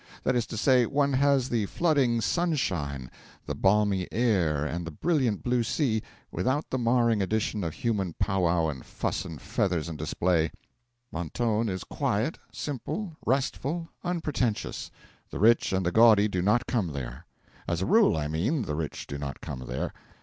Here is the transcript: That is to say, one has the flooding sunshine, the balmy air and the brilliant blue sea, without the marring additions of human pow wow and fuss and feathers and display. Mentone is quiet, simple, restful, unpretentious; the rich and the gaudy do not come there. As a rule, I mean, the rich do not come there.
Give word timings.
That 0.23 0.35
is 0.35 0.47
to 0.47 0.57
say, 0.57 0.87
one 0.87 1.13
has 1.13 1.47
the 1.49 1.67
flooding 1.67 2.21
sunshine, 2.21 3.11
the 3.45 3.53
balmy 3.53 4.07
air 4.11 4.65
and 4.65 4.83
the 4.83 4.89
brilliant 4.89 5.43
blue 5.43 5.61
sea, 5.61 6.01
without 6.31 6.71
the 6.71 6.79
marring 6.79 7.21
additions 7.21 7.63
of 7.63 7.75
human 7.75 8.13
pow 8.13 8.45
wow 8.45 8.67
and 8.67 8.83
fuss 8.83 9.25
and 9.25 9.39
feathers 9.39 9.87
and 9.87 9.99
display. 9.99 10.49
Mentone 11.11 11.69
is 11.69 11.83
quiet, 11.83 12.39
simple, 12.51 13.15
restful, 13.27 13.89
unpretentious; 14.03 14.89
the 15.29 15.37
rich 15.37 15.71
and 15.71 15.85
the 15.85 15.91
gaudy 15.91 16.27
do 16.27 16.41
not 16.41 16.65
come 16.65 16.93
there. 16.93 17.27
As 17.67 17.83
a 17.83 17.85
rule, 17.85 18.17
I 18.17 18.27
mean, 18.27 18.63
the 18.63 18.73
rich 18.73 19.05
do 19.05 19.19
not 19.19 19.39
come 19.39 19.65
there. 19.67 19.93